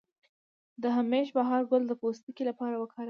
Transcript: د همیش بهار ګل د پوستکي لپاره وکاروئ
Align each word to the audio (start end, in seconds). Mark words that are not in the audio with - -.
د 0.81 0.83
همیش 0.97 1.27
بهار 1.37 1.61
ګل 1.69 1.83
د 1.87 1.93
پوستکي 2.01 2.43
لپاره 2.49 2.75
وکاروئ 2.77 2.99